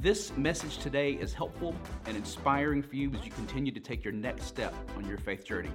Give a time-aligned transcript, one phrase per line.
[0.00, 1.74] this message today is helpful
[2.06, 5.44] and inspiring for you as you continue to take your next step on your faith
[5.44, 5.70] journey.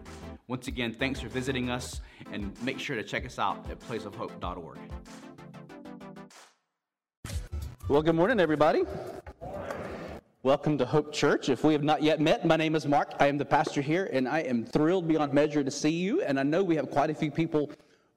[0.47, 2.01] Once again, thanks for visiting us
[2.31, 4.79] and make sure to check us out at placeofhope.org.
[7.87, 8.81] Well, good morning, everybody.
[10.41, 11.49] Welcome to Hope Church.
[11.49, 13.13] If we have not yet met, my name is Mark.
[13.19, 16.23] I am the pastor here, and I am thrilled beyond measure to see you.
[16.23, 17.69] And I know we have quite a few people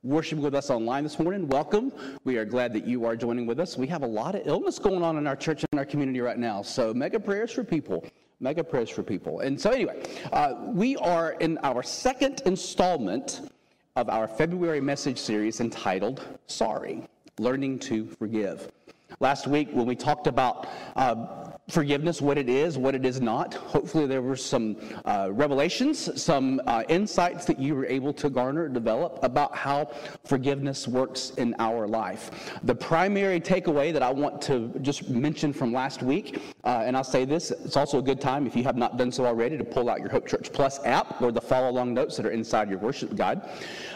[0.02, 1.48] worshiping with us online this morning.
[1.48, 1.92] Welcome.
[2.24, 3.76] We are glad that you are joining with us.
[3.76, 6.38] We have a lot of illness going on in our church and our community right
[6.38, 6.62] now.
[6.62, 8.06] So, mega prayers for people.
[8.40, 9.40] Mega prayers for people.
[9.40, 10.00] And so, anyway,
[10.32, 13.50] uh, we are in our second installment
[13.96, 17.02] of our February message series entitled Sorry
[17.40, 18.70] Learning to Forgive.
[19.18, 23.54] Last week, when we talked about uh, forgiveness, what it is, what it is not.
[23.54, 28.68] Hopefully, there were some uh, revelations, some uh, insights that you were able to garner,
[28.68, 29.90] develop about how
[30.24, 32.58] forgiveness works in our life.
[32.64, 37.02] The primary takeaway that I want to just mention from last week, uh, and I'll
[37.02, 39.64] say this, it's also a good time if you have not done so already to
[39.64, 42.68] pull out your Hope Church Plus app or the follow along notes that are inside
[42.68, 43.40] your worship guide.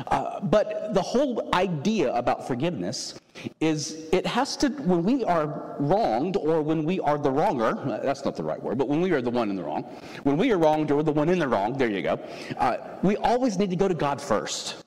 [0.06, 3.20] Uh, but the whole idea about forgiveness
[3.60, 8.24] is it has to, when we are wronged or when we are the wronger, that's
[8.24, 9.82] not the right word, but when we are the one in the wrong,
[10.22, 12.18] when we are wronged or the one in the wrong, there you go,
[12.56, 14.82] uh, we always need to go to God first.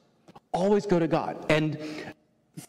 [0.53, 1.45] Always go to God.
[1.49, 1.77] And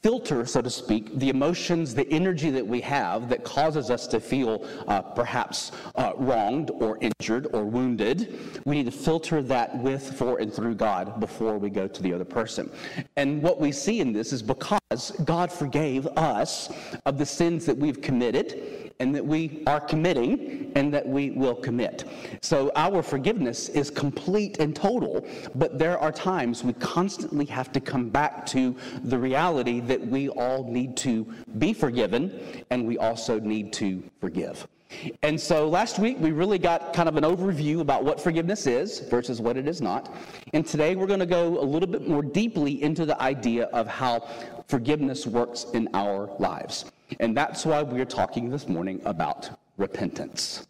[0.02, 4.20] filter, so to speak, the emotions, the energy that we have that causes us to
[4.20, 8.60] feel uh, perhaps uh, wronged or injured or wounded.
[8.64, 12.12] We need to filter that with, for, and through God before we go to the
[12.12, 12.70] other person.
[13.16, 16.72] And what we see in this is because God forgave us
[17.04, 21.54] of the sins that we've committed and that we are committing and that we will
[21.54, 22.04] commit.
[22.42, 27.80] So our forgiveness is complete and total, but there are times we constantly have to
[27.80, 31.24] come back to the reality that we all need to
[31.58, 34.66] be forgiven and we also need to forgive.
[35.22, 39.00] And so last week we really got kind of an overview about what forgiveness is
[39.00, 40.14] versus what it is not.
[40.52, 43.88] And today we're going to go a little bit more deeply into the idea of
[43.88, 44.28] how
[44.68, 46.86] forgiveness works in our lives.
[47.20, 50.66] And that's why we're talking this morning about repentance.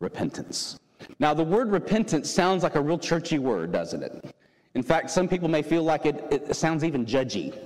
[0.00, 0.78] Repentance.
[1.18, 4.34] Now, the word repentance sounds like a real churchy word, doesn't it?
[4.74, 7.56] In fact, some people may feel like it, it sounds even judgy.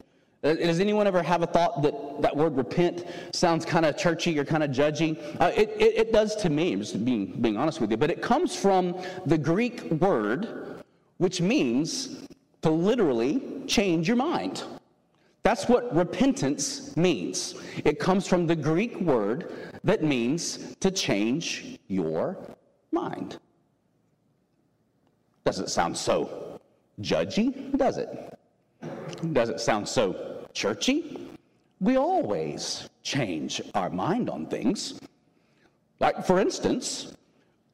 [0.43, 4.39] Uh, does anyone ever have a thought that that word repent sounds kind of churchy
[4.39, 5.19] or kind of judgy?
[5.39, 7.99] Uh, it, it, it, does to me, I'm just being, being honest with you.
[7.99, 10.83] But it comes from the Greek word,
[11.19, 12.27] which means
[12.63, 14.63] to literally change your mind.
[15.43, 17.55] That's what repentance means.
[17.85, 19.53] It comes from the Greek word
[19.85, 22.37] that means to change your
[22.93, 23.39] mind.
[25.45, 26.61] Doesn't sound so
[27.01, 28.39] judgy, does it?
[29.33, 31.29] Doesn't sound so churchy.
[31.81, 35.01] We always change our mind on things.
[35.99, 37.15] Like, for instance,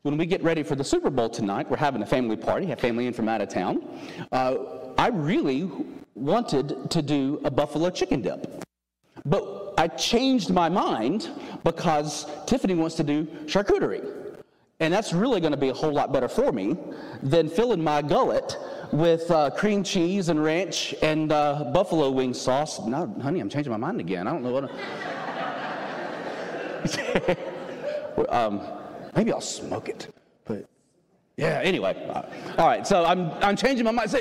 [0.02, 2.78] when we get ready for the Super Bowl tonight, we're having a family party, have
[2.78, 3.82] family in from out of town.
[4.30, 4.54] Uh,
[4.96, 5.68] I really
[6.16, 8.64] wanted to do a buffalo chicken dip.
[9.24, 11.30] But I changed my mind
[11.62, 14.12] because Tiffany wants to do charcuterie.
[14.80, 16.76] And that's really going to be a whole lot better for me
[17.22, 18.58] than filling my gullet
[18.92, 22.84] with uh, cream cheese and ranch and uh, buffalo wing sauce.
[22.86, 24.26] No, honey, I'm changing my mind again.
[24.26, 24.70] I don't know what.
[28.28, 28.60] um,
[29.16, 30.14] maybe I'll smoke it.
[30.44, 30.66] But
[31.36, 31.96] yeah, anyway.
[32.58, 34.14] All right, so I'm, I'm changing my mind.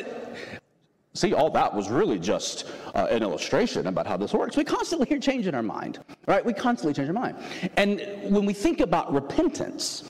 [1.15, 4.57] See, all that was really just uh, an illustration about how this works.
[4.57, 6.43] We constantly hear change in our mind, right?
[6.43, 7.37] We constantly change our mind.
[7.77, 10.09] And when we think about repentance,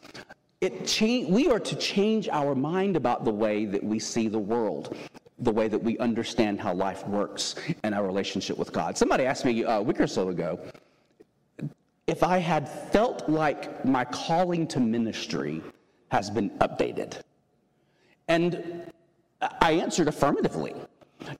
[0.62, 4.40] it cha- we are to change our mind about the way that we see the
[4.40, 4.98] world,
[5.38, 7.54] the way that we understand how life works
[7.84, 8.98] and our relationship with God.
[8.98, 10.60] Somebody asked me uh, a week or so ago
[12.08, 15.62] if I had felt like my calling to ministry
[16.10, 17.20] has been updated.
[18.28, 18.92] And
[19.62, 20.74] I answered affirmatively.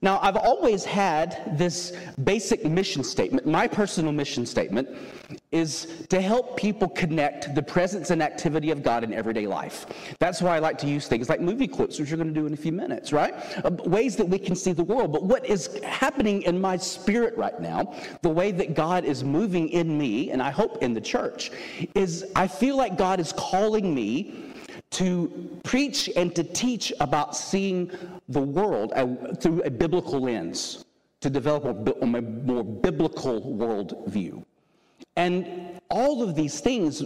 [0.02, 1.92] Now, I've always had this
[2.24, 3.46] basic mission statement.
[3.46, 4.88] My personal mission statement
[5.52, 9.86] is to help people connect the presence and activity of God in everyday life.
[10.18, 12.46] That's why I like to use things like movie clips, which we're going to do
[12.46, 13.34] in a few minutes, right?
[13.64, 15.12] Uh, ways that we can see the world.
[15.12, 19.68] But what is happening in my spirit right now, the way that God is moving
[19.70, 21.50] in me, and I hope in the church,
[21.94, 24.45] is I feel like God is calling me
[24.90, 27.90] to preach and to teach about seeing
[28.28, 30.84] the world uh, through a biblical lens,
[31.20, 31.64] to develop
[32.02, 34.44] a more biblical worldview.
[35.16, 37.02] And all of these things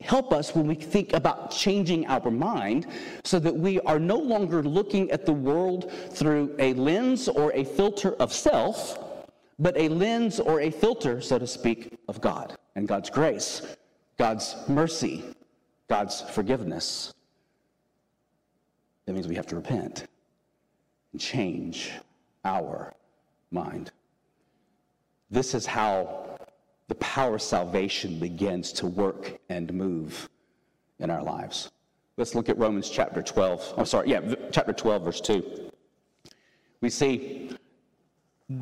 [0.00, 2.86] help us when we think about changing our mind
[3.24, 7.64] so that we are no longer looking at the world through a lens or a
[7.64, 8.98] filter of self,
[9.58, 13.76] but a lens or a filter, so to speak, of God and God's grace,
[14.18, 15.24] God's mercy,
[15.88, 17.14] God's forgiveness.
[19.04, 20.06] That means we have to repent
[21.12, 21.92] and change
[22.44, 22.92] our
[23.50, 23.92] mind.
[25.30, 26.38] This is how
[26.88, 30.28] the power of salvation begins to work and move
[30.98, 31.70] in our lives.
[32.16, 33.74] Let's look at Romans chapter 12.
[33.76, 35.70] I'm sorry, yeah, chapter 12, verse 2.
[36.80, 37.50] We see,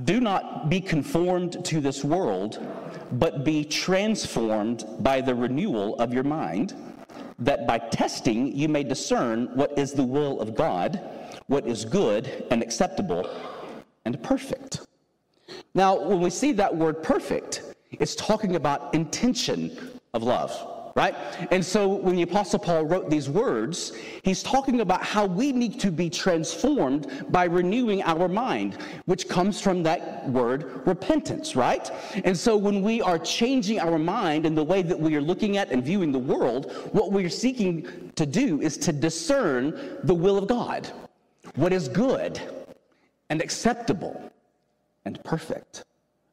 [0.05, 2.59] do not be conformed to this world,
[3.13, 6.75] but be transformed by the renewal of your mind,
[7.39, 11.01] that by testing you may discern what is the will of God,
[11.47, 13.29] what is good and acceptable
[14.05, 14.87] and perfect.
[15.75, 21.15] Now, when we see that word perfect, it's talking about intention of love right?
[21.51, 23.93] And so when the Apostle Paul wrote these words,
[24.23, 29.61] he's talking about how we need to be transformed by renewing our mind, which comes
[29.61, 31.91] from that word repentance, right?
[32.25, 35.57] And so when we are changing our mind in the way that we are looking
[35.57, 40.39] at and viewing the world, what we're seeking to do is to discern the will
[40.39, 40.91] of God,
[41.57, 42.41] what is good
[43.31, 44.31] and acceptable
[45.05, 45.85] and perfect.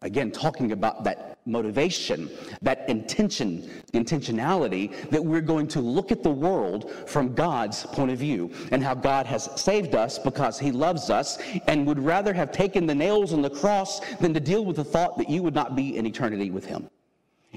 [0.03, 2.29] Again, talking about that motivation,
[2.61, 8.17] that intention, intentionality that we're going to look at the world from God's point of
[8.17, 11.37] view and how God has saved us because he loves us
[11.67, 14.83] and would rather have taken the nails on the cross than to deal with the
[14.83, 16.89] thought that you would not be in eternity with him.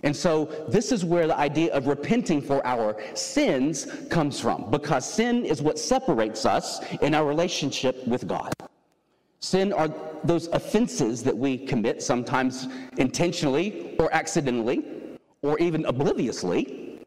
[0.02, 5.08] And so, this is where the idea of repenting for our sins comes from, because
[5.08, 8.52] sin is what separates us in our relationship with God.
[9.38, 9.88] Sin are
[10.24, 14.84] those offenses that we commit, sometimes intentionally or accidentally,
[15.42, 17.00] or even obliviously.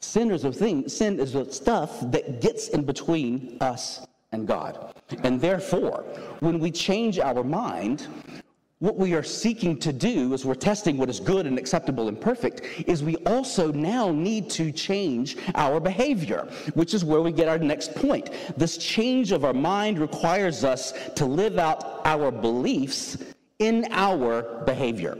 [0.00, 4.94] Sin is a thing, sin is the stuff that gets in between us and God.
[5.22, 6.04] And therefore,
[6.40, 8.06] when we change our mind,
[8.80, 12.20] what we are seeking to do as we're testing what is good and acceptable and
[12.20, 17.48] perfect is we also now need to change our behavior, which is where we get
[17.48, 18.30] our next point.
[18.58, 23.16] This change of our mind requires us to live out our beliefs
[23.58, 25.16] in our behavior.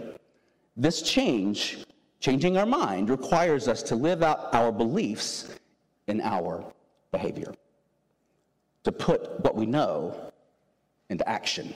[0.77, 1.79] This change,
[2.21, 5.55] changing our mind, requires us to live out our beliefs
[6.09, 6.65] in our
[7.12, 7.55] behavior,
[8.83, 10.33] to put what we know
[11.09, 11.75] into action.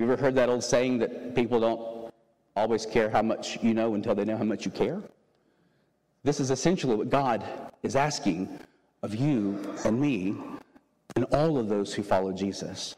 [0.00, 2.14] You ever heard that old saying that people don't
[2.56, 5.02] always care how much you know until they know how much you care?
[6.24, 7.44] This is essentially what God
[7.82, 8.48] is asking
[9.02, 10.36] of you and me
[11.16, 12.96] and all of those who follow Jesus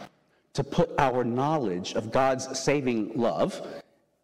[0.53, 3.61] to put our knowledge of God's saving love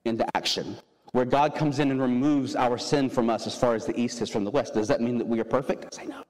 [0.04, 0.76] into action.
[1.10, 4.22] Where God comes in and removes our sin from us as far as the east
[4.22, 4.74] is from the west.
[4.74, 5.92] Does that mean that we are perfect?
[5.94, 6.22] Say no.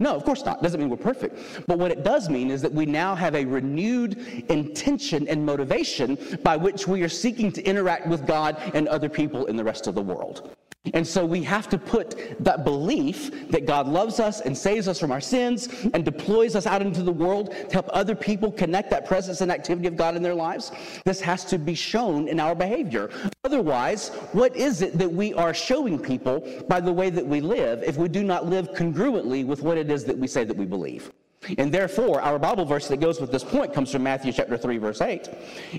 [0.00, 0.62] No, of course not.
[0.62, 1.66] Doesn't mean we're perfect.
[1.66, 4.18] But what it does mean is that we now have a renewed
[4.48, 9.46] intention and motivation by which we are seeking to interact with God and other people
[9.46, 10.56] in the rest of the world.
[10.94, 14.98] And so we have to put that belief that God loves us and saves us
[14.98, 18.88] from our sins and deploys us out into the world to help other people connect
[18.90, 20.72] that presence and activity of God in their lives.
[21.04, 23.10] This has to be shown in our behavior.
[23.44, 27.82] Otherwise, what is it that we are showing people by the way that we live
[27.82, 30.64] if we do not live congruently with what it is that we say that we
[30.64, 31.12] believe?
[31.58, 34.78] And therefore, our Bible verse that goes with this point comes from Matthew chapter 3,
[34.78, 35.28] verse 8.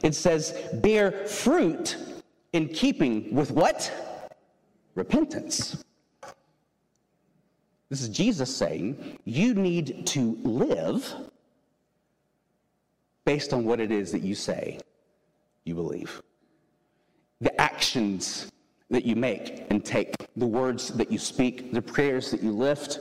[0.03, 1.97] It says, Bear fruit
[2.53, 3.91] in keeping with what?
[4.95, 5.83] Repentance.
[7.89, 11.13] This is Jesus saying you need to live
[13.25, 14.79] based on what it is that you say
[15.65, 16.21] you believe.
[17.41, 18.51] The actions
[18.89, 22.99] that you make and take, the words that you speak, the prayers that you lift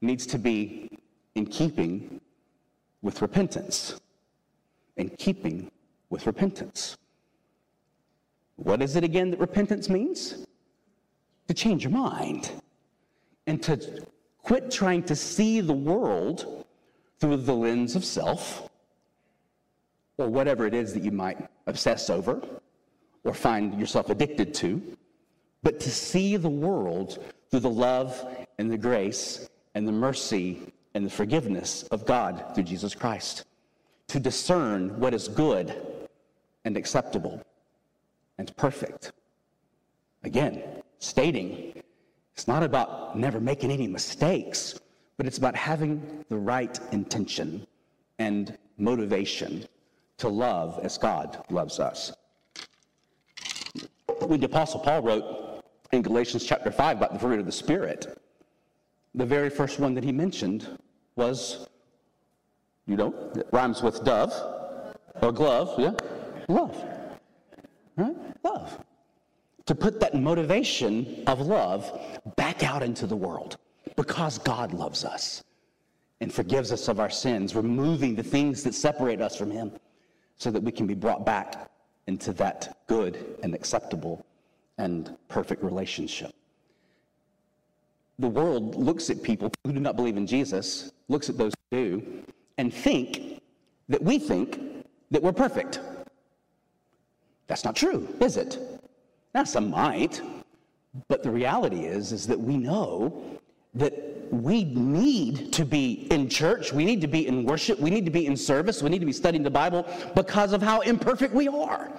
[0.00, 0.90] needs to be
[1.34, 2.20] in keeping
[3.02, 4.00] with repentance.
[4.96, 5.70] In keeping
[6.10, 6.96] with repentance.
[8.56, 10.46] What is it again that repentance means?
[11.48, 12.50] To change your mind
[13.46, 14.06] and to
[14.42, 16.64] quit trying to see the world
[17.20, 18.68] through the lens of self
[20.18, 22.42] or whatever it is that you might obsess over
[23.24, 24.80] or find yourself addicted to,
[25.62, 28.26] but to see the world through the love
[28.58, 33.44] and the grace and the mercy and the forgiveness of God through Jesus Christ,
[34.08, 35.76] to discern what is good
[36.64, 37.42] and acceptable
[38.38, 39.12] and perfect.
[40.22, 40.62] Again,
[40.98, 41.82] stating
[42.34, 44.78] It's not about never making any mistakes,
[45.16, 47.66] but it's about having the right intention
[48.18, 49.64] and motivation
[50.18, 52.12] to love as God loves us.
[54.20, 58.18] When the Apostle Paul wrote in Galatians chapter 5 about the fruit of the Spirit,
[59.14, 60.78] the very first one that he mentioned
[61.16, 61.68] was,
[62.86, 64.32] you know, it rhymes with dove
[65.22, 65.94] or glove, yeah?
[66.48, 66.84] Love.
[67.96, 68.16] Right?
[68.44, 68.78] Love.
[69.66, 71.90] To put that motivation of love
[72.36, 73.56] back out into the world
[73.96, 75.42] because God loves us
[76.20, 79.72] and forgives us of our sins, removing the things that separate us from Him
[80.36, 81.70] so that we can be brought back
[82.06, 84.24] into that good and acceptable
[84.78, 86.32] and perfect relationship.
[88.18, 91.76] The world looks at people who do not believe in Jesus, looks at those who
[91.76, 92.24] do,
[92.56, 93.42] and think
[93.88, 95.80] that we think that we're perfect.
[97.46, 98.58] That's not true, is it?
[99.36, 100.22] Now, some might,
[101.08, 103.38] but the reality is, is that we know
[103.74, 103.92] that
[104.30, 108.10] we need to be in church, we need to be in worship, we need to
[108.10, 111.48] be in service, we need to be studying the Bible because of how imperfect we
[111.48, 111.92] are.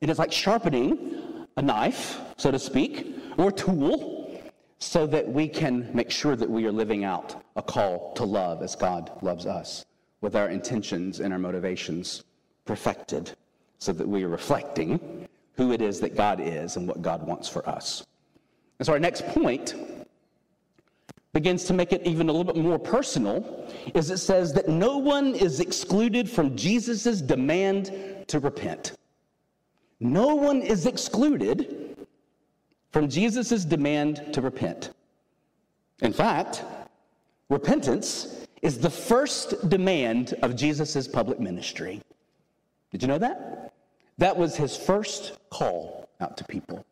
[0.00, 4.40] It is like sharpening a knife, so to speak, or tool,
[4.78, 8.62] so that we can make sure that we are living out a call to love
[8.62, 9.86] as God loves us,
[10.20, 12.22] with our intentions and our motivations
[12.64, 13.32] perfected,
[13.80, 15.26] so that we are reflecting
[15.60, 18.02] who it is that God is and what God wants for us.
[18.78, 19.74] And so our next point
[21.34, 24.96] begins to make it even a little bit more personal is it says that no
[24.96, 28.92] one is excluded from Jesus' demand to repent.
[30.00, 32.06] No one is excluded
[32.90, 34.94] from Jesus' demand to repent.
[36.00, 36.64] In fact,
[37.50, 42.00] repentance is the first demand of Jesus' public ministry.
[42.90, 43.69] Did you know that?
[44.20, 46.84] That was his first call out to people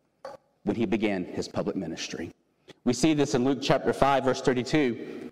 [0.63, 2.31] when he began his public ministry.
[2.85, 5.29] We see this in Luke chapter 5, verse 32.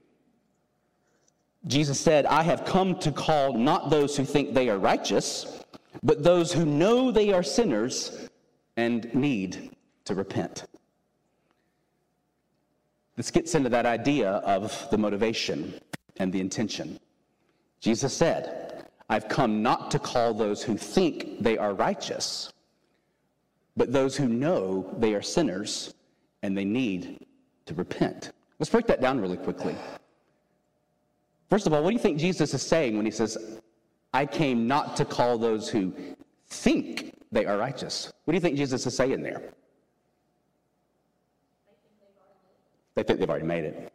[1.66, 5.64] Jesus said, I have come to call not those who think they are righteous,
[6.04, 8.30] but those who know they are sinners
[8.76, 9.72] and need
[10.06, 10.66] to repent.
[13.16, 15.74] This gets into that idea of the motivation
[16.18, 17.00] and the intention.
[17.80, 18.67] Jesus said,
[19.10, 22.52] I've come not to call those who think they are righteous,
[23.78, 25.94] but those who know they are sinners
[26.44, 27.26] and they need
[27.66, 28.32] to repent.
[28.60, 29.76] Let's break that down really quickly.
[31.50, 33.60] First of all, what do you think Jesus is saying when he says,
[34.14, 35.94] I came not to call those who
[36.48, 38.12] think they are righteous?
[38.26, 39.54] What do you think Jesus is saying there?
[42.96, 43.94] They think they've already made it.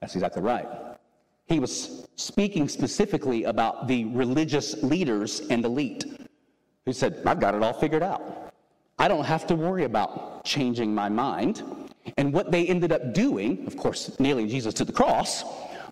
[0.00, 0.68] That's exactly right.
[1.46, 6.04] He was speaking specifically about the religious leaders and elite
[6.86, 8.52] who said, I've got it all figured out.
[8.98, 11.62] I don't have to worry about changing my mind.
[12.16, 15.44] And what they ended up doing, of course, nailing Jesus to the cross,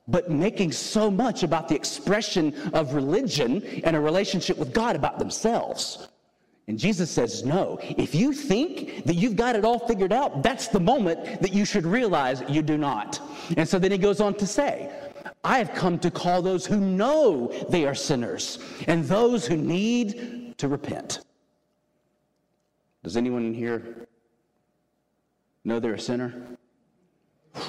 [0.08, 5.18] but making so much about the expression of religion and a relationship with God about
[5.18, 6.08] themselves.
[6.68, 10.68] And Jesus says, No, if you think that you've got it all figured out, that's
[10.68, 13.20] the moment that you should realize you do not.
[13.56, 14.90] And so then he goes on to say,
[15.44, 20.56] I have come to call those who know they are sinners and those who need
[20.58, 21.20] to repent.
[23.02, 24.06] Does anyone in here
[25.64, 26.46] know they're a sinner?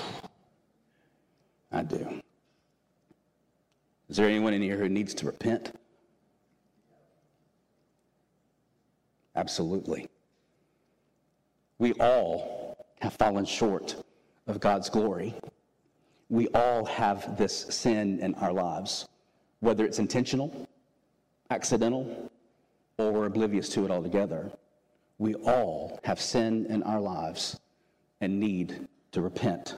[1.72, 2.22] I do.
[4.10, 5.72] Is there anyone in here who needs to repent?
[9.36, 10.08] Absolutely.
[11.80, 13.96] We all have fallen short
[14.46, 15.34] of God's glory.
[16.34, 19.08] We all have this sin in our lives,
[19.60, 20.68] whether it's intentional,
[21.52, 22.32] accidental,
[22.98, 24.52] or we're oblivious to it altogether.
[25.20, 27.60] We all have sin in our lives
[28.20, 29.78] and need to repent,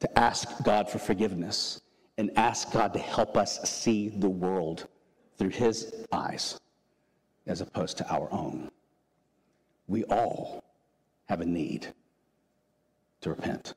[0.00, 1.82] to ask God for forgiveness,
[2.18, 4.88] and ask God to help us see the world
[5.38, 6.58] through His eyes
[7.46, 8.72] as opposed to our own.
[9.86, 10.64] We all
[11.28, 11.86] have a need
[13.20, 13.74] to repent,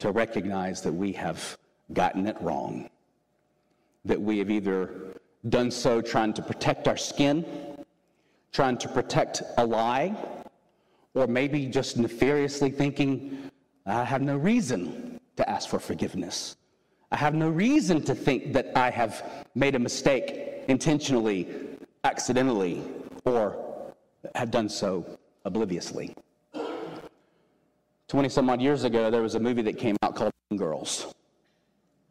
[0.00, 1.56] to recognize that we have
[1.92, 2.90] gotten it wrong,
[4.04, 7.44] that we have either done so trying to protect our skin,
[8.52, 10.14] trying to protect a lie,
[11.14, 13.50] or maybe just nefariously thinking,
[13.86, 16.56] I have no reason to ask for forgiveness.
[17.10, 21.48] I have no reason to think that I have made a mistake intentionally,
[22.04, 22.82] accidentally,
[23.24, 23.94] or
[24.34, 26.14] have done so obliviously.
[28.10, 31.14] 20 some odd years ago, there was a movie that came out called Mean Girls.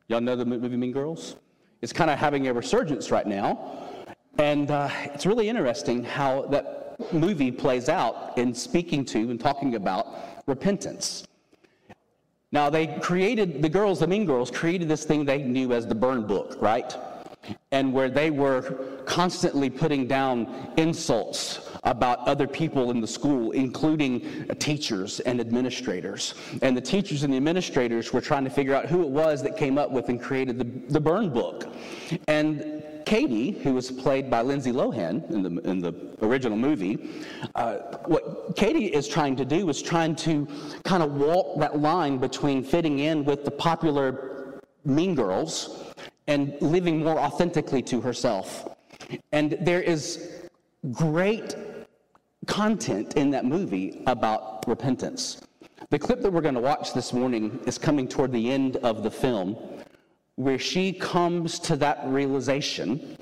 [0.08, 1.36] Y'all know the movie Mean Girls?
[1.82, 3.84] It's kind of having a resurgence right now.
[4.38, 9.75] And uh, it's really interesting how that movie plays out in speaking to and talking
[9.75, 10.08] about
[10.48, 11.27] repentance.
[12.53, 15.96] Now, they created, the girls, the mean girls, created this thing they knew as the
[15.96, 16.96] burn book, right?
[17.74, 24.45] And where they were constantly putting down insults about other people in the school, including
[24.59, 26.36] teachers and administrators.
[26.62, 29.57] And the teachers and the administrators were trying to figure out who it was that
[29.57, 31.74] came up with and created the, the burn book.
[32.27, 37.09] And Cady, who was played by Lindsay Lohan in the, in the original movie,
[37.55, 40.48] uh, what Cady is trying to do is trying to
[40.83, 45.93] kind of walk that line between fitting in with the popular Mean Girls
[46.27, 48.75] and living more authentically to herself.
[49.31, 50.39] And there is
[50.91, 51.55] great
[52.50, 55.41] content in that movie about repentance.
[55.91, 59.03] The clip that we're going to watch this morning is coming toward the end of
[59.03, 59.56] the film
[60.36, 63.18] where she comes to that realization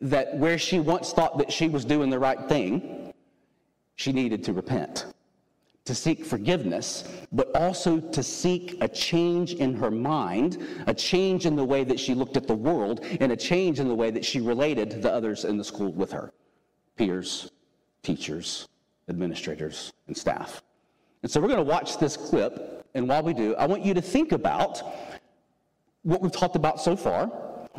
[0.00, 3.14] that where she once thought that she was doing the right thing,
[3.94, 5.06] she needed to repent,
[5.84, 10.58] to seek forgiveness, but also to seek a change in her mind,
[10.88, 13.86] a change in the way that she looked at the world, and a change in
[13.86, 16.32] the way that she related to the others in the school with her
[16.96, 17.50] peers,
[18.06, 18.68] teachers,
[19.08, 20.62] administrators, and staff.
[21.22, 23.94] And so we're going to watch this clip, and while we do, I want you
[23.94, 24.80] to think about
[26.02, 27.32] what we've talked about so far,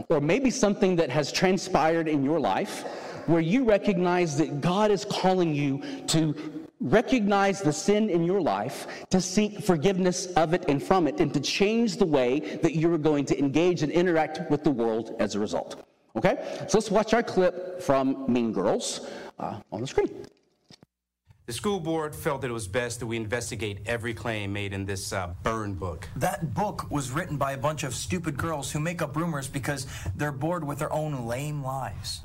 [0.10, 2.84] or maybe something that has transpired in your life
[3.28, 6.36] where you recognize that God is calling you to
[6.82, 11.34] recognize the sin in your life, to seek forgiveness of it and from it, and
[11.34, 15.36] to change the way that you're going to engage and interact with the world as
[15.36, 15.86] a result.
[16.18, 16.36] Okay?
[16.68, 19.08] So let's watch our clip from Mean Girls
[19.40, 20.26] uh, on the screen.
[21.46, 24.86] The school board felt that it was best that we investigate every claim made in
[24.86, 26.10] this uh, burn book.
[26.18, 29.88] That book was written by a bunch of stupid girls who make up rumors because
[30.18, 32.24] they're bored with their own lame lives.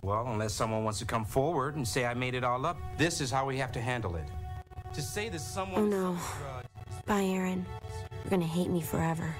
[0.00, 3.20] Well, unless someone wants to come forward and say I made it all up, this
[3.20, 4.24] is how we have to handle it.
[4.94, 5.82] To say that someone.
[5.82, 6.18] Oh no.
[7.04, 7.66] Bye, Aaron.
[8.10, 9.34] You're gonna hate me forever.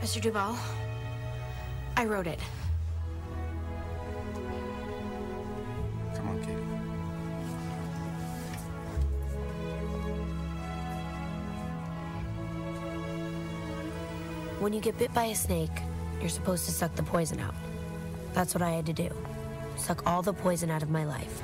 [0.00, 0.20] Mr.
[0.20, 0.58] Duvall,
[1.96, 2.40] I wrote it.
[6.18, 6.52] Come on, Cady.
[14.58, 15.70] When you get bit by a snake,
[16.20, 17.54] you're supposed to suck the poison out.
[18.34, 19.08] That's what I had to do.
[19.76, 21.42] Suck all the poison out of my life.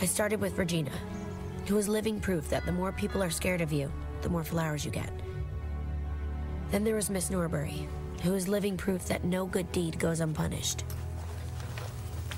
[0.00, 0.92] I started with Regina,
[1.66, 3.90] who was living proof that the more people are scared of you,
[4.20, 5.10] the more flowers you get.
[6.70, 7.88] Then there was Miss Norbury,
[8.22, 10.84] who is living proof that no good deed goes unpunished.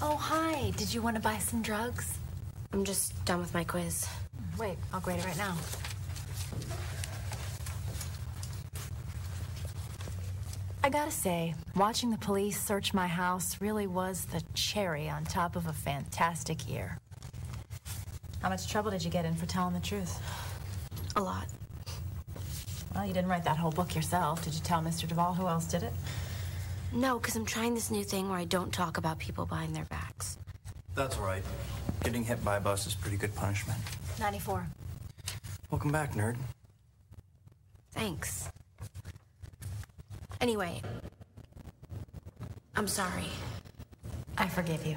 [0.02, 0.70] Oh, hi.
[0.76, 2.18] Did you want to buy some drugs?
[2.72, 4.07] I'm just done with my quiz.
[4.59, 5.57] Wait, I'll grade it right now.
[10.83, 15.57] I gotta say, watching the police search my house really was the cherry on top
[15.57, 16.98] of a fantastic year.
[18.42, 20.20] How much trouble did you get in for telling the truth?
[21.16, 21.46] A lot.
[22.94, 24.44] Well, you didn't write that whole book yourself.
[24.44, 25.09] Did you tell Mr.
[25.09, 25.92] Duvall who else did it?
[26.94, 29.85] No, because I'm trying this new thing where I don't talk about people behind their
[29.87, 30.38] backs.
[30.94, 31.42] That's right.
[32.04, 33.80] Getting hit by a bus is pretty good punishment.
[34.20, 34.64] 94.
[35.72, 36.37] Welcome back, nerd.
[37.90, 38.48] Thanks.
[40.40, 40.83] Anyway,
[42.76, 43.26] I'm sorry.
[44.38, 44.96] I forgive you.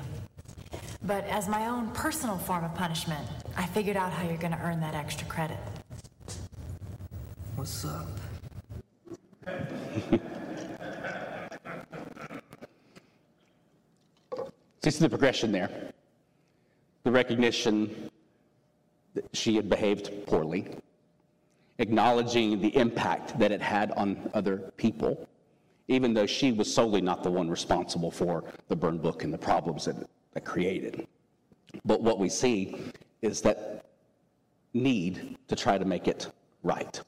[1.02, 4.80] But as my own personal form of punishment, I figured out how you're gonna earn
[4.82, 5.58] that extra credit.
[7.56, 8.08] What's up?
[14.84, 15.92] See the progression there.
[17.04, 18.10] The recognition
[19.14, 20.68] that she had behaved poorly,
[21.80, 25.28] acknowledging the impact that it had on other people,
[25.88, 29.38] even though she was solely not the one responsible for the burn book and the
[29.38, 29.96] problems that
[30.36, 31.08] it created.
[31.86, 32.78] But what we see
[33.22, 33.86] is that
[34.74, 36.28] need to try to make it
[36.64, 37.02] right.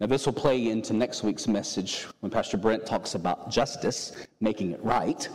[0.00, 4.72] Now, this will play into next week's message when Pastor Brent talks about justice, making
[4.72, 5.28] it right.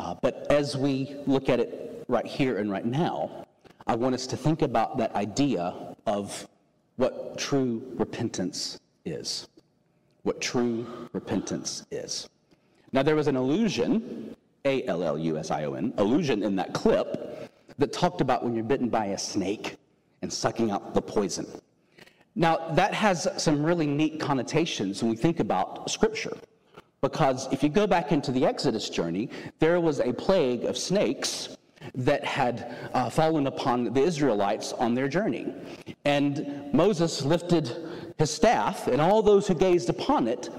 [0.00, 3.46] Uh, but as we look at it right here and right now,
[3.86, 6.48] I want us to think about that idea of
[6.96, 9.46] what true repentance is.
[10.22, 12.30] What true repentance is.
[12.92, 14.34] Now, there was an allusion,
[14.64, 18.42] A L L U S I O N, allusion in that clip that talked about
[18.42, 19.76] when you're bitten by a snake
[20.22, 21.46] and sucking out the poison.
[22.34, 26.38] Now, that has some really neat connotations when we think about Scripture.
[27.02, 31.56] Because if you go back into the Exodus journey, there was a plague of snakes
[31.94, 35.54] that had uh, fallen upon the Israelites on their journey.
[36.04, 37.74] And Moses lifted
[38.18, 40.50] his staff, and all those who gazed upon it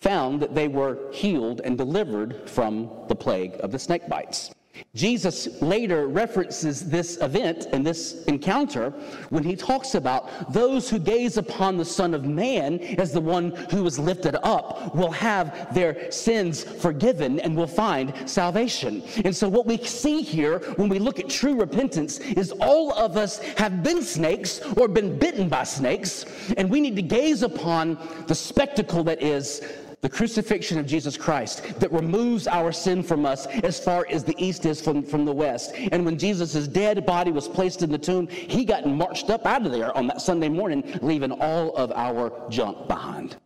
[0.00, 4.50] found that they were healed and delivered from the plague of the snake bites.
[4.94, 8.90] Jesus later references this event and this encounter
[9.30, 13.50] when he talks about those who gaze upon the Son of Man as the one
[13.70, 19.02] who was lifted up will have their sins forgiven and will find salvation.
[19.24, 23.16] And so, what we see here when we look at true repentance is all of
[23.16, 26.24] us have been snakes or been bitten by snakes,
[26.56, 29.62] and we need to gaze upon the spectacle that is
[30.04, 34.34] the crucifixion of Jesus Christ that removes our sin from us as far as the
[34.36, 35.72] east is from, from the west.
[35.92, 39.64] And when Jesus' dead body was placed in the tomb, he got marched up out
[39.64, 43.38] of there on that Sunday morning, leaving all of our junk behind.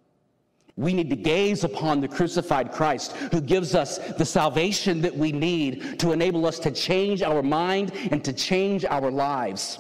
[0.77, 5.31] We need to gaze upon the crucified Christ who gives us the salvation that we
[5.31, 9.79] need to enable us to change our mind and to change our lives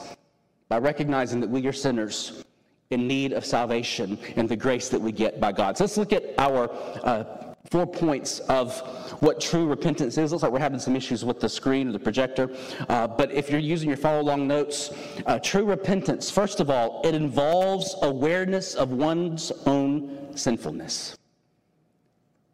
[0.68, 2.44] by recognizing that we are sinners
[2.90, 5.76] in need of salvation and the grace that we get by God.
[5.76, 6.70] So let's look at our
[7.04, 7.24] uh,
[7.70, 8.80] four points of
[9.20, 10.32] what true repentance is.
[10.32, 12.50] Looks like we're having some issues with the screen or the projector.
[12.88, 14.90] Uh, but if you're using your follow along notes,
[15.26, 21.18] uh, true repentance, first of all, it involves awareness of one's own sinfulness.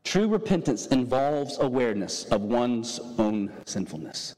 [0.02, 4.34] True repentance involves awareness of one's own sinfulness.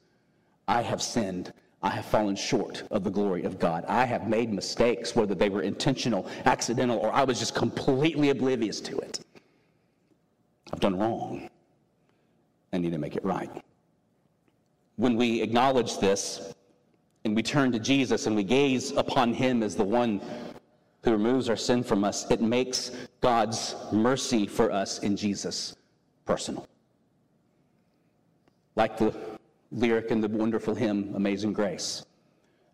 [0.68, 1.54] I have sinned.
[1.86, 3.84] I have fallen short of the glory of God.
[3.86, 8.80] I have made mistakes, whether they were intentional, accidental, or I was just completely oblivious
[8.80, 9.20] to it.
[10.72, 11.48] I've done wrong.
[12.72, 13.48] I need to make it right.
[14.96, 16.52] When we acknowledge this
[17.24, 20.20] and we turn to Jesus and we gaze upon him as the one
[21.04, 25.76] who removes our sin from us, it makes God's mercy for us in Jesus
[26.24, 26.66] personal.
[28.74, 29.35] Like the
[29.70, 32.04] lyric in the wonderful hymn, Amazing Grace.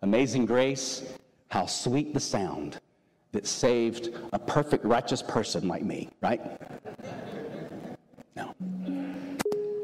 [0.02, 1.02] Amazing Grace,
[1.48, 2.80] how sweet the sound
[3.32, 6.40] that saved a perfect righteous person like me, right?
[8.36, 8.54] No.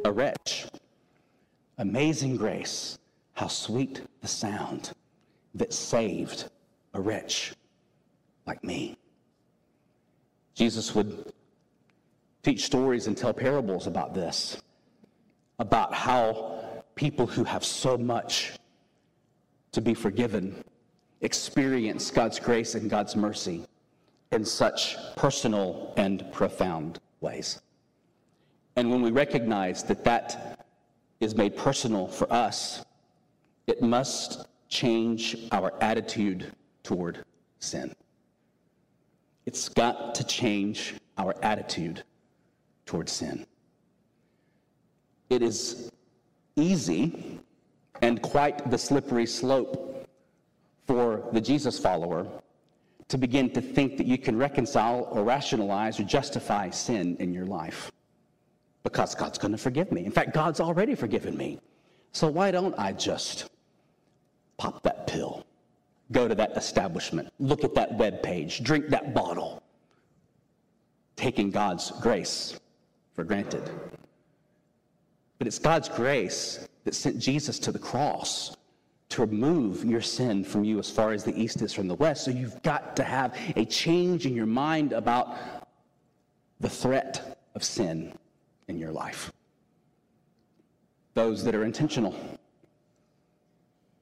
[0.05, 0.67] A wretch.
[1.79, 2.99] Amazing grace,
[3.35, 4.93] how sweet the sound
[5.55, 6.51] that saved
[6.95, 7.55] a wretch
[8.47, 8.97] like me.
[10.55, 11.33] Jesus would
[12.43, 14.61] teach stories and tell parables about this,
[15.61, 16.58] about how
[16.99, 18.55] people who have so much
[19.71, 20.65] to be forgiven
[21.21, 23.65] experience God's grace and God's mercy
[24.33, 27.61] in such personal and profound ways.
[28.75, 30.67] And when we recognize that that
[31.21, 32.85] is made personal for us,
[33.69, 37.25] it must change our attitude toward
[37.61, 37.95] sin.
[39.47, 42.03] It's got to change our attitude
[42.87, 43.47] toward sin.
[45.31, 45.93] It is
[46.59, 47.41] easy
[48.03, 50.07] and quite the slippery slope
[50.87, 52.27] for the Jesus follower
[53.09, 57.47] to begin to think that you can reconcile or rationalize or justify sin in your
[57.47, 57.91] life
[58.83, 60.05] because God's going to forgive me.
[60.05, 61.59] In fact, God's already forgiven me.
[62.13, 63.51] So why don't I just
[64.57, 65.45] pop that pill,
[66.13, 69.63] go to that establishment, look at that web page, drink that bottle,
[71.17, 72.59] taking God's grace
[73.15, 73.71] for granted.
[75.39, 78.57] But it's God's grace that sent Jesus to the cross
[79.11, 82.25] to remove your sin from you as far as the east is from the west.
[82.25, 85.37] So you've got to have a change in your mind about
[86.61, 88.13] the threat of sin
[88.67, 89.33] in your life.
[91.15, 92.15] Those that are intentional,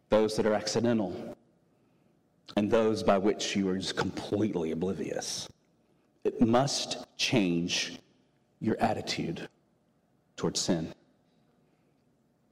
[0.08, 1.36] those that are accidental,
[2.56, 5.48] and those by which you are just completely oblivious.
[6.24, 7.98] It must change
[8.60, 9.48] your attitude
[10.36, 10.92] towards sin.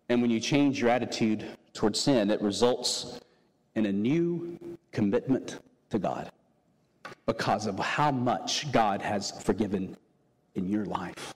[0.09, 3.21] And when you change your attitude towards sin, it results
[3.75, 4.59] in a new
[4.93, 6.31] commitment to God
[7.27, 9.97] because of how much God has forgiven
[10.55, 11.35] in your life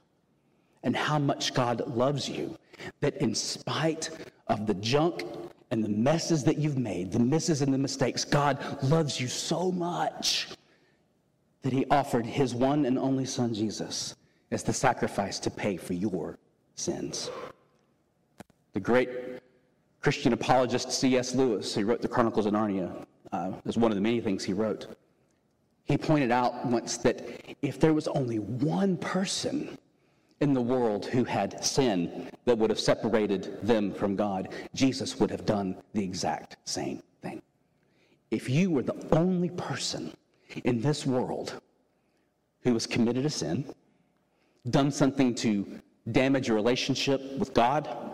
[0.83, 2.57] and how much God loves you.
[3.01, 4.11] That in spite
[4.47, 5.25] of the junk
[5.71, 9.73] and the messes that you've made, the misses and the mistakes, God loves you so
[9.73, 10.49] much
[11.63, 14.15] that He offered His one and only Son, Jesus,
[14.51, 16.39] as the sacrifice to pay for your
[16.77, 17.31] sins.
[18.73, 19.09] The great
[20.01, 21.35] Christian apologist C.S.
[21.35, 24.53] Lewis, who wrote the Chronicles of Narnia, uh, is one of the many things he
[24.53, 24.87] wrote.
[25.85, 27.27] He pointed out once that
[27.63, 29.79] if there was only one person
[30.41, 35.31] in the world who had sin that would have separated them from God, Jesus would
[35.31, 37.43] have done the exact same thing.
[38.31, 40.13] If you were the only person
[40.65, 41.61] in this world
[42.63, 43.65] who has committed a sin,
[44.71, 45.81] done something to
[46.13, 48.08] damage your relationship with God,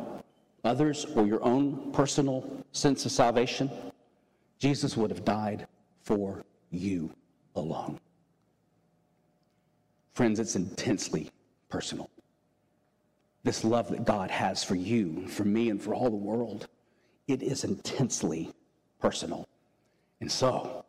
[0.65, 3.71] others or your own personal sense of salvation,
[4.59, 5.67] Jesus would have died
[6.03, 7.13] for you
[7.57, 8.01] alone.
[10.15, 11.31] Friends, it's intensely
[11.69, 12.09] personal.
[13.43, 16.69] this love that God has for you, for me, and for all the world,
[17.29, 18.51] it is intensely
[19.01, 19.47] personal.
[20.21, 20.85] And so,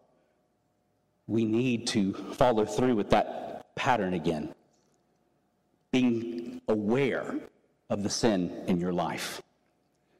[1.27, 4.53] we need to follow through with that pattern again.
[5.91, 7.35] Being aware
[7.89, 9.41] of the sin in your life.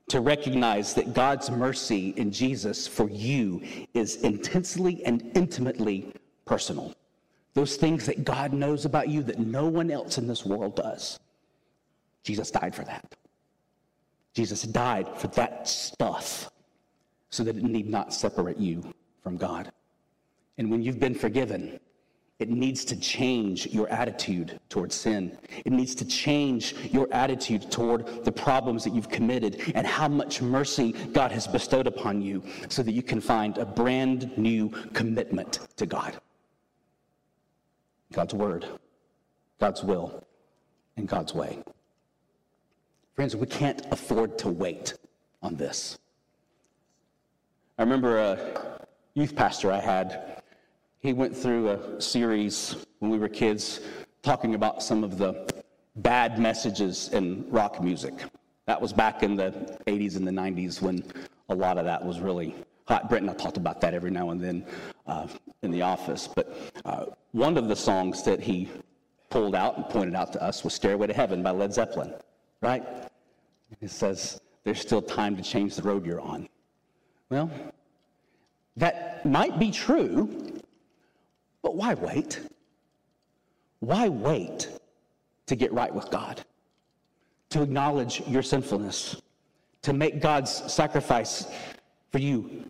[0.09, 3.61] To recognize that God's mercy in Jesus for you
[3.93, 6.13] is intensely and intimately
[6.45, 6.93] personal.
[7.55, 11.19] Those things that God knows about you that no one else in this world does.
[12.23, 13.15] Jesus died for that.
[14.33, 16.51] Jesus died for that stuff
[17.29, 18.83] so that it need not separate you
[19.23, 19.71] from God.
[20.57, 21.79] And when you've been forgiven,
[22.39, 25.38] it needs to change your attitude towards sin.
[25.63, 30.41] It needs to change your attitude toward the problems that you've committed and how much
[30.41, 35.60] mercy God has bestowed upon you so that you can find a brand new commitment
[35.78, 36.19] to God.
[38.12, 38.67] God's word,
[39.60, 40.21] God's will,
[40.98, 41.60] and God's way.
[43.15, 44.95] Friends, we can't afford to wait
[45.41, 45.98] on this.
[47.78, 48.82] I remember a
[49.13, 50.41] youth pastor I had,
[51.05, 53.81] he went through a series when we were kids
[54.23, 55.47] talking about some of the
[55.97, 58.13] bad messages in rock music.
[58.65, 59.51] That was back in the
[59.85, 61.03] 80s and the 90s when
[61.49, 62.55] a lot of that was really
[62.87, 63.07] hot.
[63.07, 64.65] Brent and I talked about that every now and then
[65.05, 65.27] uh,
[65.61, 66.27] in the office.
[66.27, 68.67] But uh, one of the songs that he
[69.29, 72.15] pulled out and pointed out to us was Stairway to Heaven by Led Zeppelin,
[72.61, 72.83] right?
[73.79, 76.49] It says, There's still time to change the road you're on.
[77.29, 77.51] Well,
[78.77, 80.54] that might be true,
[81.65, 82.41] but why wait?
[83.80, 84.69] Why wait
[85.47, 86.45] to get right with God?
[87.49, 89.19] To acknowledge your sinfulness,
[89.82, 91.47] to make God's sacrifice
[92.12, 92.65] for you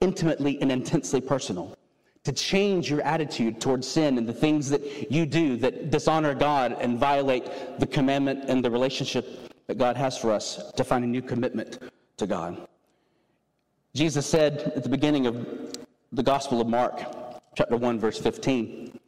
[0.00, 1.76] intimately and intensely personal,
[2.22, 6.76] to change your attitude towards sin and the things that you do that dishonor God
[6.78, 11.08] and violate the commandment and the relationship that God has for us, to find a
[11.08, 11.80] new commitment
[12.18, 12.68] to God.
[13.96, 15.76] Jesus said at the beginning of
[16.12, 17.17] the Gospel of Mark,
[17.58, 19.00] chapter 1, verse 15,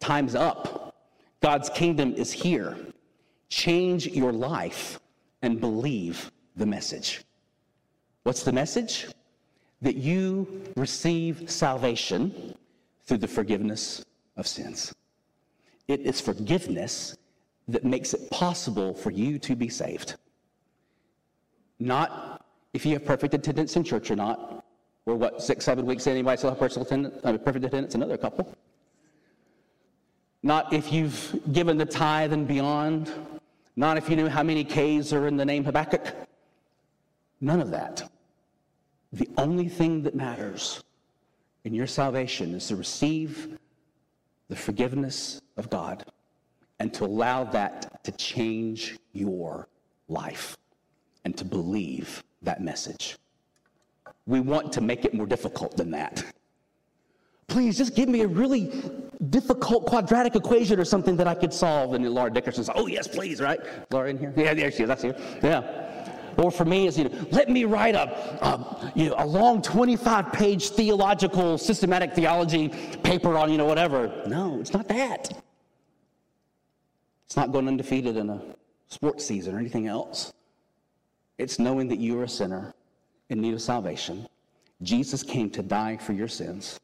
[0.00, 0.96] Time's up.
[1.40, 2.76] God's kingdom is here.
[3.48, 4.98] Change your life
[5.42, 7.22] and believe the message.
[8.24, 9.06] What's the message?
[9.82, 12.54] that you receive salvation
[13.04, 14.04] through the forgiveness
[14.36, 14.94] of sins.
[15.88, 17.16] It is forgiveness
[17.68, 20.14] that makes it possible for you to be saved.
[21.80, 24.61] Not if you have perfect attendance in church or not,
[25.06, 27.94] or what, six, seven weeks in, anybody still have personal attendance, uh, perfect attendance?
[27.94, 28.54] Another couple.
[30.42, 33.12] Not if you've given the tithe and beyond.
[33.76, 36.14] Not if you knew how many K's are in the name Habakkuk.
[37.40, 38.10] None of that.
[39.12, 40.82] The only thing that matters
[41.64, 43.58] in your salvation is to receive
[44.48, 46.04] the forgiveness of God
[46.78, 49.68] and to allow that to change your
[50.08, 50.56] life
[51.24, 53.16] and to believe that message.
[54.26, 56.24] We want to make it more difficult than that.
[57.48, 58.72] Please just give me a really
[59.30, 61.94] difficult quadratic equation or something that I could solve.
[61.94, 63.60] And Laura Dickerson says, Oh, yes, please, right?
[63.90, 64.32] Laura in here?
[64.36, 64.88] Yeah, there she is.
[64.88, 65.16] That's here.
[65.42, 65.90] Yeah.
[66.38, 68.08] Or for me, is you know, let me write a,
[68.44, 72.68] a, you know, a long 25 page theological, systematic theology
[73.02, 74.22] paper on, you know, whatever.
[74.26, 75.30] No, it's not that.
[77.26, 78.40] It's not going undefeated in a
[78.88, 80.32] sports season or anything else.
[81.38, 82.74] It's knowing that you are a sinner
[83.32, 84.28] in need of salvation.
[84.82, 86.78] Jesus came to die for your sins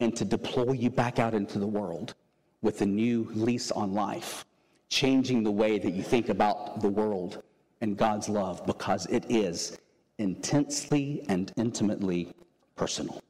[0.00, 2.14] and to deploy you back out into the world
[2.62, 4.44] with a new lease on life,
[4.90, 7.42] changing the way that you think about the world
[7.80, 9.78] and God's love because it is
[10.18, 12.32] intensely and intimately
[12.76, 13.22] personal.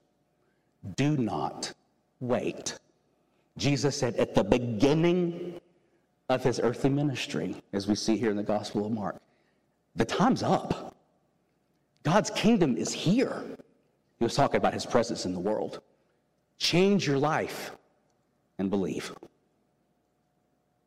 [0.97, 1.73] Do not
[2.21, 2.79] wait.
[3.57, 5.61] Jesus said at the beginning
[6.29, 9.17] of his earthly ministry, as we see here in the Gospel of Mark,
[9.97, 10.98] the time's up.
[12.03, 13.43] God's kingdom is here.
[14.19, 15.81] He was talking about his presence in the world.
[16.59, 17.73] Change your life
[18.59, 19.13] and believe.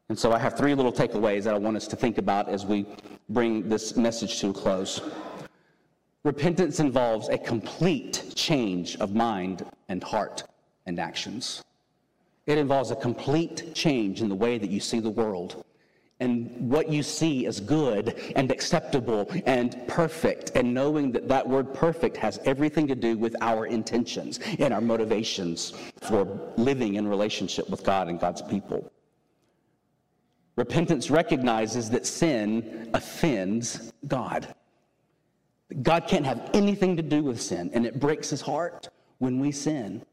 [0.10, 2.66] And so I have three little takeaways that I want us to think about as
[2.66, 2.86] we
[3.30, 5.00] bring this message to a close.
[6.24, 10.44] Repentance involves a complete change of mind and heart
[10.86, 11.64] and actions.
[12.46, 15.64] It involves a complete change in the way that you see the world
[16.22, 21.74] and what you see as good and acceptable and perfect, and knowing that that word
[21.74, 27.70] perfect has everything to do with our intentions and our motivations for living in relationship
[27.70, 28.90] with God and God's people.
[30.56, 34.54] Repentance recognizes that sin offends God.
[35.82, 39.52] God can't have anything to do with sin, and it breaks his heart when we
[39.52, 40.06] sin.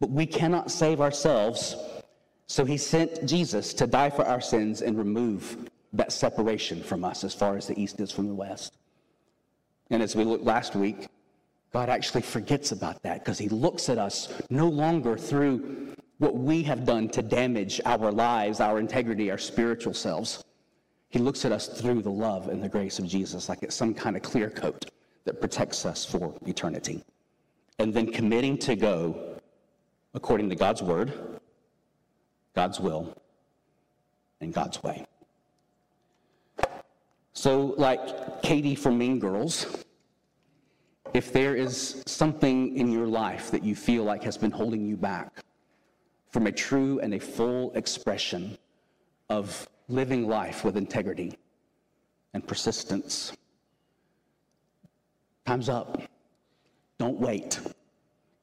[0.00, 1.74] But we cannot save ourselves,
[2.48, 7.22] so he sent Jesus to die for our sins and remove that separation from us
[7.22, 8.78] as far as the east is from the west.
[9.90, 11.08] And as we looked last week,
[11.72, 16.62] God actually forgets about that because he looks at us no longer through what we
[16.62, 20.42] have done to damage our lives, our integrity, our spiritual selves.
[21.10, 23.94] He looks at us through the love and the grace of Jesus like it's some
[23.94, 24.90] kind of clear coat
[25.24, 27.02] that protects us for eternity.
[27.78, 29.36] And then committing to go
[30.14, 31.37] according to God's word,
[32.58, 33.16] God's will,
[34.40, 35.06] and God's way.
[37.32, 39.84] So, like Cady from Mean Girls,
[41.14, 44.96] if there is something in your life that you feel like has been holding you
[44.96, 45.44] back
[46.32, 48.58] from a true and a full expression
[49.30, 51.38] of living life with integrity
[52.34, 53.34] and persistence,
[55.46, 56.02] time's up.
[56.98, 57.60] Don't wait.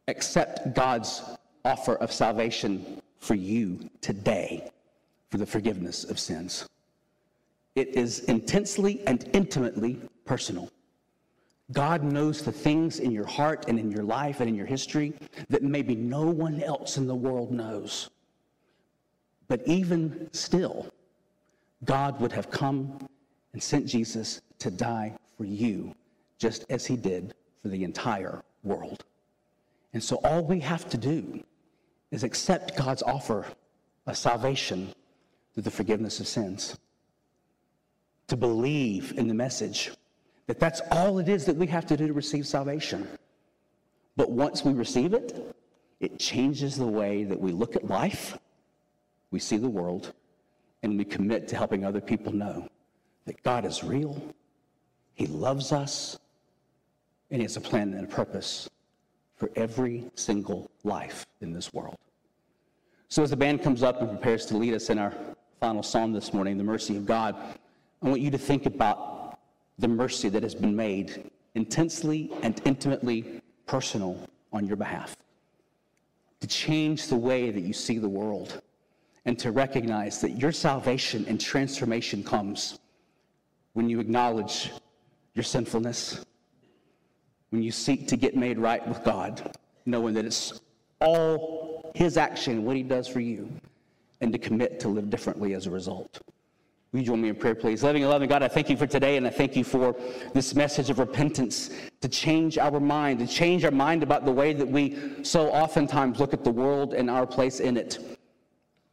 [0.08, 1.22] Accept God's
[1.66, 4.70] offer of salvation for you today
[5.32, 6.70] for the forgiveness of sins.
[7.74, 10.70] It is intensely and intimately personal.
[11.72, 15.12] God knows the things in your heart and in your life and in your history
[15.50, 18.12] that maybe no one else in the world knows.
[19.48, 20.94] But even still,
[21.84, 23.00] God would have come
[23.54, 25.96] and sent Jesus to die for you,
[26.38, 27.34] just as he did
[27.64, 29.04] for the entire world.
[29.94, 31.44] And so all we have to do
[32.12, 33.46] is accept God's offer
[34.06, 34.94] of salvation
[35.54, 36.78] through the forgiveness of sins,
[38.28, 39.92] to believe in the message
[40.48, 43.08] that that's all it is that we have to do to receive salvation.
[44.16, 45.56] But once we receive it,
[46.00, 48.38] it changes the way that we look at life,
[49.32, 50.14] we see the world,
[50.84, 52.68] and we commit to helping other people know
[53.26, 54.22] that God is real,
[55.14, 56.20] He loves us,
[57.32, 58.70] and He has a plan and a purpose
[59.36, 61.98] for every single life in this world.
[63.10, 65.14] So, as the band comes up and prepares to lead us in our
[65.60, 67.36] final psalm this morning, the mercy of God,
[68.02, 69.40] I want you to think about
[69.80, 74.20] the mercy that has been made intensely and intimately personal
[74.52, 75.16] on your behalf.
[76.42, 78.62] To change the way that you see the world
[79.26, 82.80] and to recognize that your salvation and transformation comes
[83.74, 84.72] when you acknowledge
[85.34, 86.24] your sinfulness,
[87.56, 90.60] when you seek to get made right with God, knowing that it's
[91.00, 93.50] all His action, what He does for you,
[94.20, 96.20] and to commit to live differently as a result.
[96.92, 97.82] Will you join me in prayer, please?
[97.82, 99.96] Loving and loving God, I thank you for today, and I thank you for
[100.34, 101.70] this message of repentance
[102.02, 106.20] to change our mind, to change our mind about the way that we so oftentimes
[106.20, 108.18] look at the world and our place in it.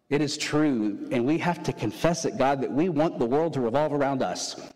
[0.08, 3.54] It is true, and we have to confess it, God, that we want the world
[3.54, 4.71] to revolve around us.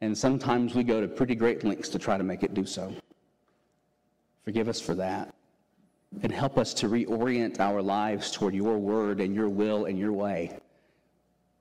[0.00, 2.92] And sometimes we go to pretty great lengths to try to make it do so.
[4.44, 5.34] Forgive us for that.
[6.22, 10.12] And help us to reorient our lives toward your word and your will and your
[10.12, 10.58] way.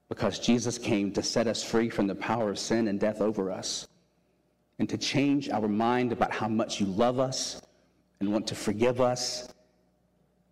[0.07, 3.51] Because Jesus came to set us free from the power of sin and death over
[3.51, 3.87] us,
[4.79, 7.61] and to change our mind about how much you love us
[8.19, 9.53] and want to forgive us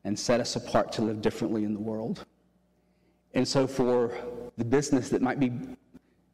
[0.04, 2.26] and set us apart to live differently in the world.
[3.34, 4.14] And so, for
[4.58, 5.52] the business that might be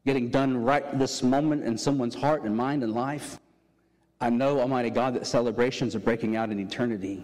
[0.06, 3.40] getting done right this moment in someone's heart and mind and life.
[4.20, 7.22] I know, Almighty God, that celebrations are breaking out in eternity.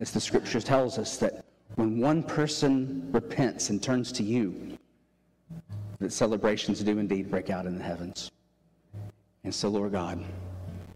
[0.00, 4.78] As the scriptures tells us that when one person repents and turns to you,
[5.98, 8.30] that celebrations do indeed break out in the heavens.
[9.42, 10.24] And so, Lord God,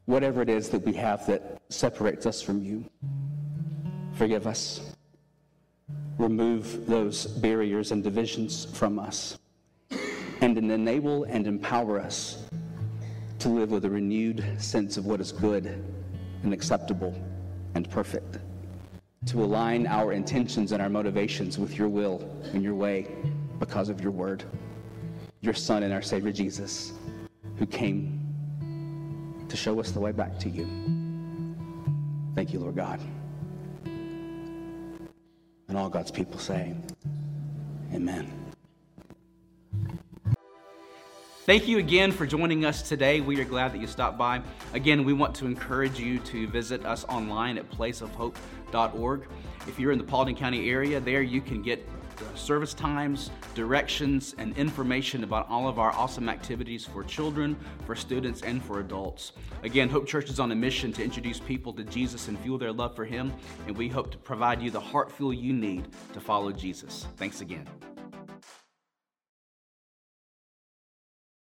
[0.06, 2.84] whatever it is that we have that separates us from you,
[4.14, 4.94] forgive us.
[6.18, 9.38] Remove those barriers and divisions from us
[10.42, 12.44] and enable and empower us
[13.38, 15.66] to live with a renewed sense of what is good
[16.42, 17.14] and acceptable
[17.76, 18.38] and perfect,
[19.24, 23.07] to align our intentions and our motivations with your will and your way
[23.61, 24.42] because of your word,
[25.42, 26.92] your Son and our Savior Jesus,
[27.57, 28.18] who came
[29.48, 30.66] to show us the way back to you.
[32.35, 33.00] Thank you, Lord God.
[35.68, 36.74] And all God's people say,
[37.94, 38.41] Amen.
[41.44, 43.20] Thank you again for joining us today.
[43.20, 44.42] We are glad that you stopped by.
[44.74, 49.27] Again, we want to encourage you to visit us online at placeofhope.org.
[49.66, 51.85] If you're in the Paulding County area, there you can get
[52.37, 57.56] service times, directions, and information about all of our awesome activities for children,
[57.87, 59.33] for students, and for adults.
[59.64, 62.73] Again, Hope Church is on a mission to introduce people to Jesus and fuel their
[62.73, 63.33] love for Him,
[63.66, 67.08] and we hope to provide you the heart fuel you need to follow Jesus.
[67.16, 67.66] Thanks again.